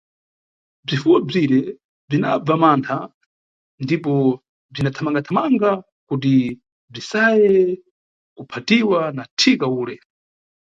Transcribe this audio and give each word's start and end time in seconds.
Bzifuwo 0.85 1.17
bzire 1.27 1.59
bzinabva 2.07 2.53
mantha 2.63 2.97
ndipo 3.83 4.11
bzikhathamangathamanga 4.71 5.69
kuti 6.07 6.33
bzisaye 6.91 7.53
kuphatiwa 8.35 8.99
na 9.15 9.23
thika 9.39 9.65
ule. 9.81 9.95